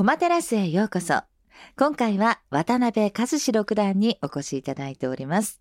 [0.00, 1.20] コマテラスへようこそ。
[1.76, 5.60] 今回は渡辺和志六段にお越しいただいております。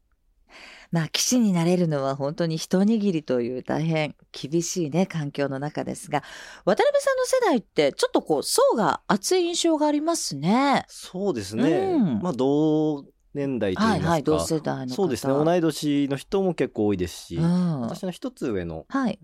[0.93, 6.23] まあ、棋士になれるのは本当に一握りという大変厳しいね、環境の中ですが、
[6.63, 10.85] 渡辺さんの世代ってちょっとこう、層が厚い印象がありますね。
[10.87, 11.71] そうですね。
[11.71, 13.03] うんまあ、同
[13.33, 14.07] 年代といいますか。
[14.07, 14.95] はいはい、同世代の方。
[14.95, 15.33] そうですね。
[15.33, 19.19] 同い年の人も結構多いですし、うん、私の一つ上のはい。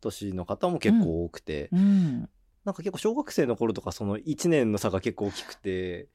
[0.00, 2.30] 年の方も結構多くて、うん。
[2.64, 6.08] なんか結構小学生の頃とかその1年の差が結構大きくて、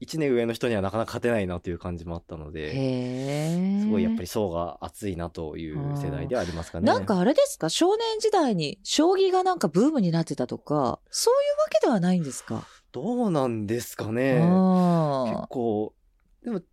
[0.00, 3.80] 1年上の人にはなかなか勝てないなという感じもあったので。
[3.80, 6.86] すごいやっぱり層が厚いなという世代ではありますかね。
[6.86, 7.68] なんかあれですか？
[7.68, 12.66] 少年時代に将棋がなんかブームになってたとか、そういうわけではないんですか？
[12.92, 14.34] どうなんですかね。
[14.34, 15.94] 結あ構、
[16.42, 16.64] でも、ち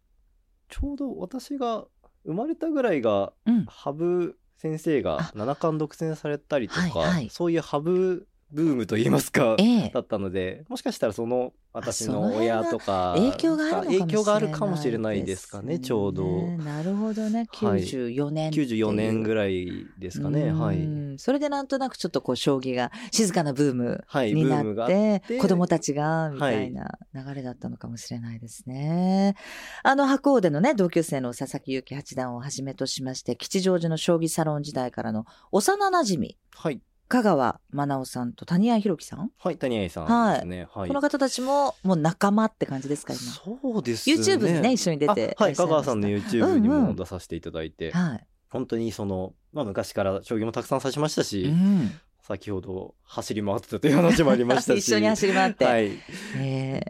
[0.84, 1.86] ょうど私が
[2.26, 9.90] 生まれたぐらいが、うん羽生先生があ七冠独占されたりとか、はいはいそういう羽生ブームといいますか、ええ。
[9.94, 16.48] だったので、もしかしたらその私の親とか影響があるのかもしれない影響があるかもしれないですかね、ちょうど。
[16.58, 17.48] なるほどね。
[17.54, 18.88] はい94年っていう。
[18.88, 20.42] 94年ぐらいですかね。
[20.42, 20.80] うんはい。
[21.18, 29.36] それでなんとなくちょっとこう将棋が静かなブームはい、になっブームがあて、って子供たちがみたいな流れだったのかもしれないですね。
[29.84, 36.82] あの白鸚でのね同級生の佐々木勇気八段をはじめとしまして吉祥寺の将棋サロン時代からの幼馴染はい。
[37.12, 40.68] 香川真奈緒さんと谷谷弘樹さん、はい、谷合さんですね。
[40.74, 40.88] はい。
[40.88, 43.22] この方たちももう仲間って感じですか今？
[43.22, 44.16] そうですね。
[44.16, 48.26] YouTube にね一緒に出てあはい、香川さんの YouTube にも出させていただいて、はい。
[48.50, 54.78] 本当にその、まあ昔から将棋もたくさん指しましたし、うん、先ほど走り回ってたという話もありましたし。
[54.80, 55.66] 一緒に走り回って。
[55.66, 55.92] はい。
[56.38, 56.82] え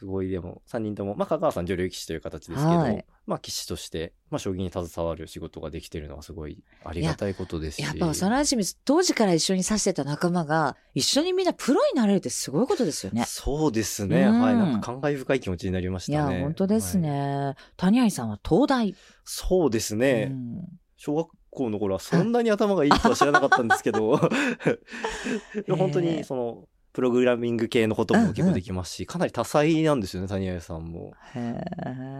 [0.00, 7.82] すごいでも、3人とも、まあ香川さん女流棋士という形ですけど、はいまあ棋士として、まあ将棋に携わる仕事ができているのはすごいありがたいことですし。
[7.82, 13.24] ーやっぱ幼馴染当時から一緒に指してた仲間が一緒にみんなプロになれるってすごいことですよね。
[13.26, 14.22] そうですね。
[14.22, 14.54] うんはい。
[14.54, 16.40] なんか感慨深い気持ちになりましいや、たね。
[16.40, 17.54] 本当ですはいね。
[17.76, 18.96] 谷谷さんは東大。
[19.24, 20.28] そうですね。
[20.30, 24.18] うん小学校の頃はそんなに頭がいいとは知らなかったんですけど、
[25.66, 31.12] 本当にその、プログラミング系のことも結構できますし、かなり多彩なんですよね、谷谷さんも。
[31.34, 31.60] へ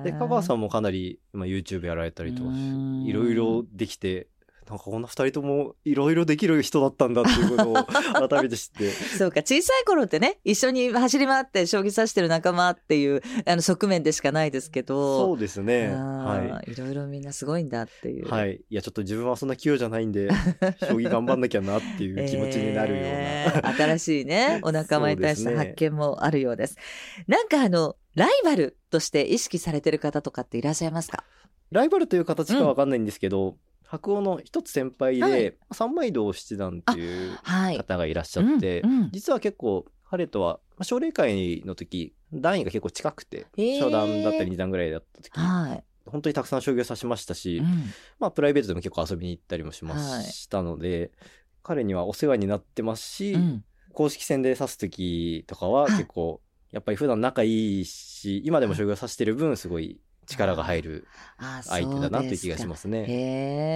[0.05, 3.05] で、香川さんんもかなり今 YouTube やられたりとかうん。
[3.05, 4.29] いろいろできて、
[4.71, 7.75] なんかこんな二人ともいろいろできる人だったんだっていうことを
[8.29, 15.27] 改めて知って、そうか、小さい頃ってね、一緒に走り回って将棋指してる仲間っていうあの側面でしかないですけど。
[15.27, 15.89] そうですね。
[15.89, 18.23] あはーいろいろみんなすごいんだっていい。
[18.23, 18.29] う。
[18.29, 18.61] はい。
[18.71, 20.29] いや、ちょっと自分はそんな器用じゃないんで、
[20.81, 23.09] 将棋頑張んなきゃなっていう 気持ちになるような。
[23.09, 26.77] えー新しいね、 お仲間に対して発見もあるようです。
[27.27, 31.25] なんかあの、ライバルとして意識されてる方とかっていらっしゃいますか？
[31.71, 33.57] ライバルという形かわかんないんですけど、
[33.91, 35.55] 白鸚の一つ先輩で、はい。
[35.73, 37.77] 三枚堂七段っていうはい。
[37.77, 39.11] 方がいらっしゃって、うんうん。
[39.11, 45.85] 実は結構彼とは、まあ奨励会の時、段位が結構近くて、初段だったり二段ぐらいだった時、はい。
[46.07, 47.67] 本当にたくさん将棋を指しましたし、うん。
[48.21, 51.11] まあプライベートでも結構遊びに行ったりもしまはいしたので、
[51.65, 53.65] 彼にはお世話になってますし、うん。
[53.93, 56.41] 公式戦で指す時とかははい結構、
[56.71, 60.01] やっぱり普段仲いいし、今でも将棋を指してる分すごい
[60.31, 61.07] 力が入る
[61.39, 63.05] あ相手だなという気がしますすね。
[63.07, 63.13] へ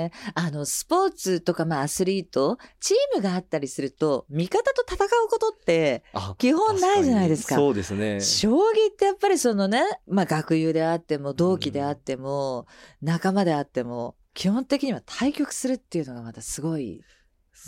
[0.06, 0.12] え。
[0.34, 8.20] あの、スポーツとか、まあ、アスリート、チームがあったりすると、味方と戦うことって、あ基本ないじゃないですか確にそうですね。
[8.20, 12.66] 将棋ってやっぱりそのね、まあ、学友であっても、同期であっても、
[13.02, 17.02] 仲間であっても、基本的には対局するっていうのがまたすごい。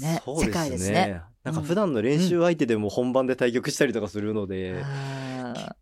[0.01, 1.23] ねそうです世界ですね。
[1.45, 5.77] なんか普段の練習相手でも本番で対局したりとかするので、あーこ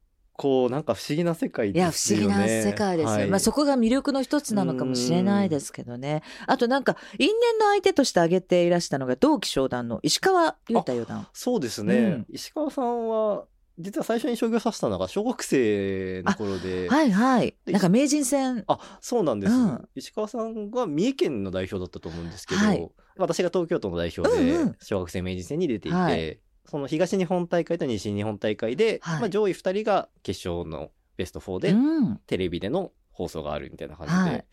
[0.66, 2.26] うなんか不思議な世界いや、ですよね。
[2.26, 3.12] 不思議な世界ですよ。
[3.12, 6.22] はいまあそこが魅力の一つなのかもしれないですけどね。
[6.46, 11.28] あとなんか、因縁の相手として挙げていらしたのが、同期昇段の石川裕太四段。
[11.32, 13.44] そうですね、うん石川さんは、
[13.78, 17.54] 実は最初に将棋を指したのが小学生の頃で、はいはい。
[17.64, 18.64] でなんか名人戦。
[18.68, 29.20] あ、そうなんです、うん石川さんが三重県の代表だったと思うんですけど、はい私が東京都の代表で小学生明治戦に出ていて、はいその東日本大会と西日本大会で、はい。
[29.20, 32.16] まあ、上位2人が決勝のベスト4で、うん。
[32.26, 34.44] テレビでの放送があるみたいな感じで、はい。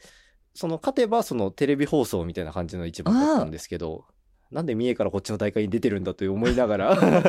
[0.53, 4.05] その勝てばそのテレビ放送みたいな感じの一番だったんですけど、
[4.51, 6.95] なんで三重からこっちの大会に出てるんだと思いながら。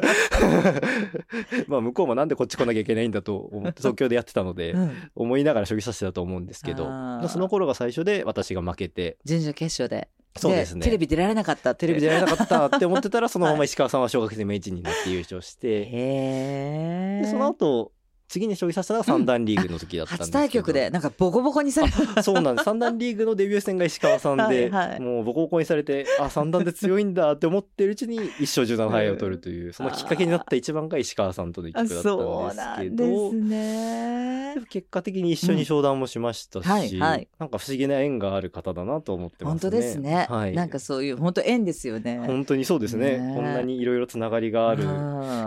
[1.69, 4.91] まあ向こうもなんでこっち来なきゃいけないんだと思って東京でやってたので、うん。
[5.15, 6.91] 思いながら将棋指してたと思うんですけど、あー。
[6.91, 10.09] まあその頃が最初で私が負けて、準々決勝で。
[10.37, 10.83] そうですね。
[10.83, 13.59] テレビ出られなかったテレビでやれなかったって思ってたら、そのまはい。
[13.59, 17.21] ま石川さんは小学生明治になって優勝して、へえ。
[17.23, 17.93] でその後、
[18.33, 22.23] 次に将棋指したのが三段リーグの時だったんですけど、初対局でなんかボコボコにされた。
[22.23, 22.65] そうなんです。
[22.65, 25.01] 三段リーグのデビュー戦が石川さんではいはい。
[25.01, 33.45] もうボコボコにされてあ三段で強いんだって思ってるうちに一勝十七敗を取るというそのきっかけになった一番が石川さんとの一あ局だったそうなんんでですすけど。
[33.45, 34.55] ね。
[34.55, 36.73] でも結果的に一緒に商談もしましたし、うん。
[36.73, 37.29] はいはい。
[37.39, 39.61] なんか不思議な縁がある方だなと思ってますね。
[39.61, 42.19] 本当ですね、はい、なんかそういう本当縁ですよね。
[42.27, 43.19] 本当にそうですね。
[43.19, 43.35] ね。
[43.35, 44.91] こんなにいろいろつながりがあるうん。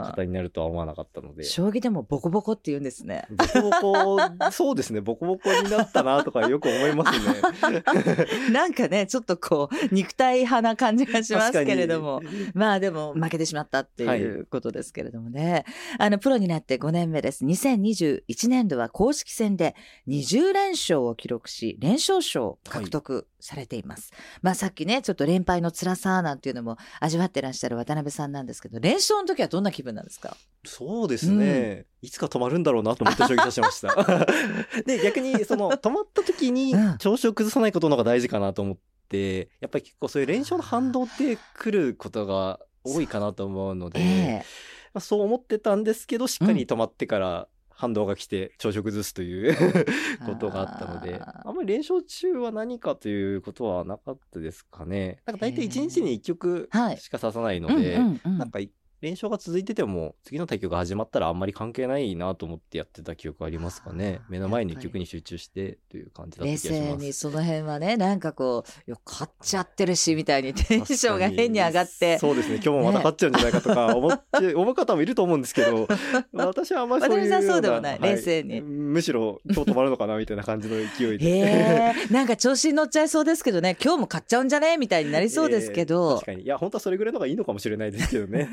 [0.05, 1.43] 方になるとは思わなかったので。
[1.43, 5.01] 将棋でもボコボコって言うんですねボコボコ、そうですね。
[5.01, 7.83] ボコボコになったなとかよく思いますね。
[8.51, 12.21] なんかねちょっとこう肉体派な感じがしますけれども
[12.53, 15.65] まあでも負けてしまったっていうことですけれどもね。
[15.99, 17.45] あの、プロになって5年目です。
[17.45, 19.75] 2021年度は公式戦で
[20.07, 24.11] 20連勝を記録し、連勝賞を獲得されています。
[24.41, 30.35] まあさっきね、ちょっと連敗の辛さなんていうのも味わってらっしゃる渡辺さんなんですけど、連勝の時はどんな気分なんですか？
[30.65, 34.25] そうですね、いつか止まるんだろうなと思って将棋指しました。
[34.85, 36.97] で、逆に、その、 止まった時にうん。
[36.97, 38.77] 調子を崩さないことの方が大事かなと思っ
[39.09, 44.45] て、やっぱり結構そういう連勝の反動って来ることが多いかなと思うので、え
[44.93, 49.55] まあ、そう思ってたんですけど、しっかり止まってから反動が来て調子を崩すという
[50.25, 55.21] ことがあったので、あんまり連勝中は何かということはなかったですかね。
[55.25, 56.97] なんか大体1日に1曲はい。
[56.97, 64.21] しか指さないのうんで、なんかい連勝が続いてても次の対局が始まったらあんまり関係ないなと思ってやってた記憶ありますかね。
[64.29, 66.91] 目の前のやっぱり一局に集中してという感じだった冷気がします。
[66.99, 72.17] 静にその辺はね、なんかこう、よ勝っちゃってるし、みたいにテンションが変に上がって。
[72.19, 72.55] そうですね。
[72.55, 75.87] 今日もまた勝っちゃうんじゃないかとか思って、 思う方もいると思うんですけど
[76.33, 77.99] 私はあんまりそういう渡辺さんそうでよはない。
[77.99, 78.61] は冷静に。
[78.61, 81.25] むしろ今日止まるのかなみたいな感じの勢いで。
[81.25, 86.25] へえ、なんか調子に乗っちゃいそうですけどね、今日も買っちゃうんじゃねみたいになりそうですけえーど確。
[86.25, 86.43] かに。
[86.43, 88.49] いや本当はそれぐらいの方がいいのかもしれないですけどね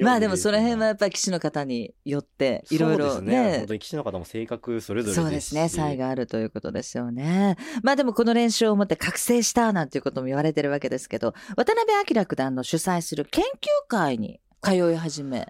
[0.00, 3.32] まあでもその辺はやっぱり棋士の方によっていろいろね。
[3.32, 3.58] ね。
[3.58, 5.22] 本当に棋士の方も性格それぞれですし。
[5.22, 5.68] そうですね。
[5.68, 7.56] 差異があるということですよね。
[7.82, 15.46] まあでもこの練習をもって覚醒したなんていうことも言われてるわけですけど、渡辺明九段の主催する研究会に通い始め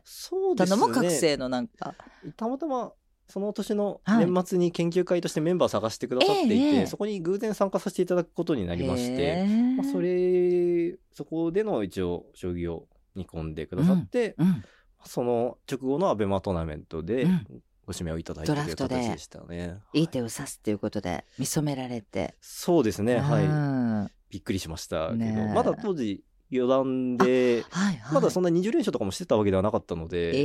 [0.57, 1.95] たのも覚醒のなんか。
[2.37, 2.93] たまたま
[3.31, 6.87] その年のはい年末に研究会としてメンバー探してくださっていて、ええええ。
[6.87, 9.77] そこに偶然参加させていただくことになりまして、へー。
[9.77, 12.87] まあ、それそこでの一応将棋を
[13.19, 14.65] 煮込んでくださって、うん。
[15.05, 17.47] その直後のアベマトーナメントでうん
[17.87, 19.79] ご指名をいただいたという形でしたね。
[19.95, 22.35] いい手を指すっていうことで見初められて。
[22.41, 24.07] そうですね、はい。
[24.07, 24.13] い。
[24.31, 26.23] びっくりしましたけど、ねえまだ当時
[26.53, 28.15] 余談で、はいはい。
[28.15, 30.43] まだそんな20連勝とかもしてたわけではなかったので、え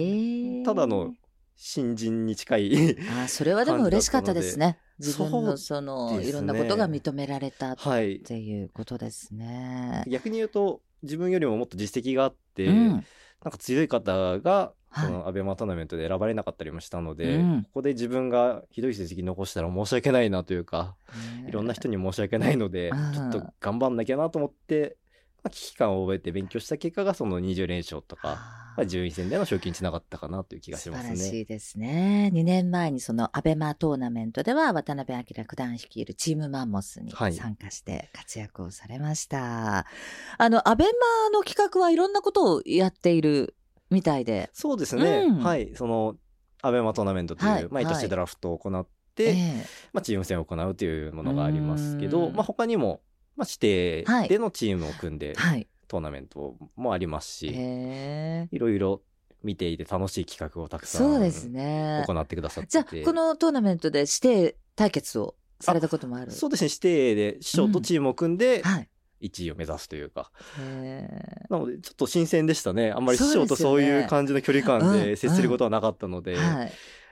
[0.61, 1.13] ーただの
[1.55, 4.79] 新人に近いあーそれはでも嬉しかったですね。
[4.99, 8.19] 自分のそのねいろんなことが認められたっはい。
[8.21, 10.03] ていうことですね。
[10.07, 12.87] 逆に言うと自分よりももっと実績があって、うん。
[12.89, 15.05] なんか強い方がはい。
[15.07, 17.63] そのアベマトーナメントで選ばれなかったりもしたので、うん。
[17.63, 20.95] ここで自分がひどい成績残したら申し訳ないなというか、
[21.47, 23.13] いろんな人に申し訳ないので、うん。
[23.13, 24.97] ちょっと頑張んなきゃなと思って、
[25.43, 28.37] まあ、危機感を覚えて勉強した結果がその20連勝とか、
[28.77, 31.39] まあ、順位戦での賞金につながったかなという気がします素晴らしね。
[31.39, 32.31] いですね。
[32.33, 37.33] 2年前にそのアベマトーナメントでは渡辺明九段率いるチームマンモスにはい。
[37.33, 39.85] 参加して活躍をされました。
[40.37, 43.55] あの、アベマの企画はいろんなことをやっている
[43.89, 44.49] みたいで。
[44.53, 45.43] そうですね、うん。
[45.43, 46.15] はい、その
[46.61, 47.67] アベマトーナメントという、はい。
[47.69, 47.93] 毎はい。
[47.95, 49.65] 年ドラフトを行って、ええ。
[49.91, 52.33] まあ、チーム戦を行うというものがありますけど、うん。
[52.33, 53.01] まあ、他にも、
[53.35, 55.67] まあ、指定でのチームを組んで、はい。
[55.87, 59.01] トーナメントもありますし、いろいろ
[59.43, 62.03] 見ていて楽しい企画をたくさんそうですね。
[62.07, 66.31] 行ってくださってじゃあて、このトーナメントで指定対決をされたこともある？
[66.31, 66.69] そうですね。
[66.69, 68.89] 指定で師匠とチームを組んではい。
[69.21, 70.31] 1位を目指すというか、
[71.49, 72.91] なのでちょっと新鮮でしたね。
[72.91, 76.71] あんまり師匠とそういう感じの距離感うんで接することはなかったので、はい。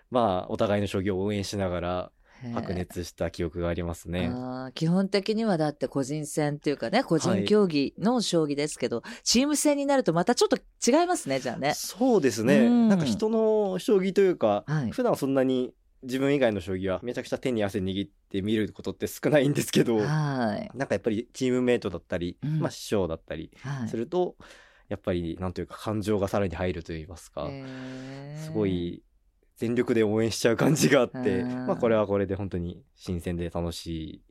[0.09, 2.11] まあお互いの将棋を応援しながら
[2.53, 4.31] 白熱した記憶がありますね。
[4.73, 11.73] 基本的にはだって個人戦っていうかね個人競技の将棋ですけど、チーム戦になるとまたちょっと違いますねじゃあね。
[11.75, 12.89] そうですね、うん。
[12.89, 14.91] なんか人の将棋というか、はい。
[14.91, 20.71] 普段そんなに自分以外の将棋はめちゃくちゃ手に汗握って見ることって少ないんですけど、はい。
[20.75, 22.59] なんかやっぱりチームメイトだったり、うん。
[22.59, 23.89] まあ師匠だったりはい。
[23.89, 24.35] すると、
[24.89, 27.49] やっぱりなんというか感情がさらに入ると言いますか、
[28.43, 29.03] すごい
[29.61, 34.21] 全力で応援しちゃう感じがあって、うんまあこれはこれで本当に新鮮で楽しい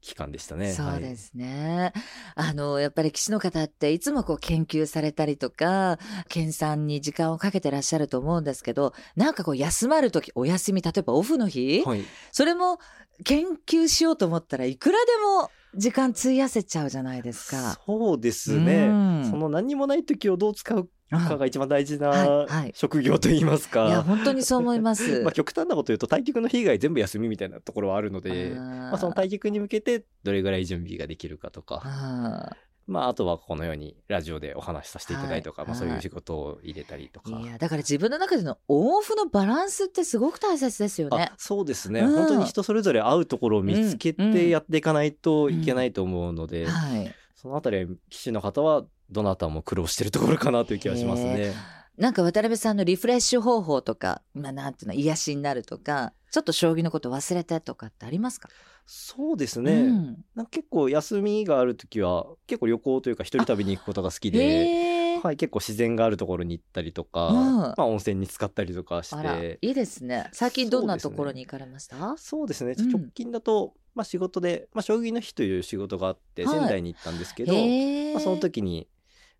[0.00, 0.72] 期間でしたね。
[0.72, 1.92] そうですね。
[2.34, 12.04] あの、やっぱり棋士の方っていつもこう研究されたりとか、研鑽に時間をかけてらっしゃると思うんですけど、なんかこう休まるとき、お休み、例えばオフの日、はい。
[12.32, 12.78] それも
[13.24, 17.78] 研究しようと思ったらいくらでも時間費やせちゃうじゃないですか。
[17.86, 18.86] そうですね。
[18.86, 20.88] うんその何にもない時をどう使う
[21.20, 22.72] 家が一番大事はいはない。
[22.74, 23.86] 職業といいますか。
[23.88, 25.20] いや本当にそう思います。
[25.22, 32.56] まあ極端なこと言うと対局の日以外全部休みみたいなところはあるので、まあ、その対局に向けてどれぐらい準備ができるかとか、あ
[32.86, 37.30] まああとはこのようにラジオでお話しさせていただいたりとか、はいまあそういう仕事を入れたりとか。
[37.30, 37.46] ーい。
[37.46, 41.30] やだから自分の中でのオンオフのバランスってすごく大切ですよね。
[41.32, 41.34] あ。
[41.38, 42.14] そうですね、うん。
[42.14, 44.26] 本当に人それぞれ合うところを見つけうん。
[44.26, 44.32] うん。
[44.32, 47.14] てやっていかないといけないと思うので、はい。
[47.34, 51.54] そのあたりは棋士の方はどなたも苦労してるところかなという気がしますね。
[51.96, 58.48] なんか渡辺さんのリフレッシュ方法とか、まあなんていうの癒しになるとか、ちょっと将棋のこと忘れてとかってありますか？
[58.84, 65.04] そうですね、うんなんか結構休みがある時は結構旅行というか一人旅に行くことが好きで。
[65.22, 70.28] はい、結構自然があるところに行ったりとか、うんまあ、温泉に浸かったりとかしあら、いていですね。
[70.32, 72.14] 最近どんなところに行かれました？
[72.18, 78.12] そうですねうん直近だと、まあ、仕事で、まあ、将棋の日という仕事があってはい仙台に行ったんですけど、へえ。
[78.12, 78.86] まあ、その時に、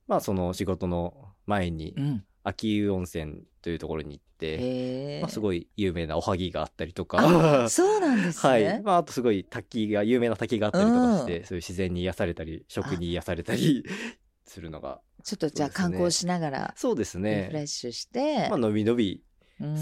[0.06, 1.14] まあ、その仕事の
[1.46, 2.24] 前にうん。
[2.46, 5.20] 秋湯温泉というところに行って、へえ。
[5.22, 7.68] まあ、すごい有名なおはぎがあったりとあか。
[7.70, 8.82] そうなんですはいね。
[8.84, 13.82] まあ、あとすごい滝が有名な滝があったりとかして、そういう自然に癒されたり食に癒されたり
[14.44, 18.46] するのがちょっとじゃあ観光しながらそうですリフレッねシュして。
[18.50, 19.22] まあのびのび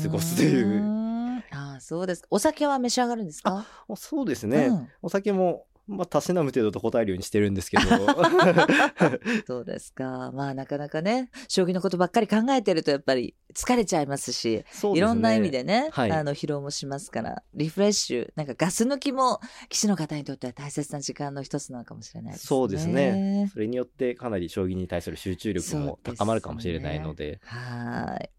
[0.04, 2.22] 過ごすというーんああ、そうです。
[2.30, 3.66] お酒は召し上がるんですか？
[3.88, 7.82] あそうですね、うんお酒も、まあ、たしなむ程度と答えるようにしてるんですけど
[9.46, 10.32] そうですか。
[10.32, 22.46] まあなかなかね、将棋のことばっかり考えてるとやっぱり疲れちゃいますし、すねいろんな意味でね、はいあの疲労もしますから、リフレッシュ、なんかガス抜きも棋士の方にとっては大切な時間の一つなのかもしれないですね。
[22.46, 23.48] そうですね。
[23.52, 28.30] それによってかなり将棋に対する集中力も高まるかもしれないのではーい。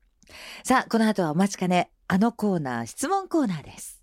[0.64, 4.03] さあ、この後はお待ちかね、あのコーナー、質問コーナーです。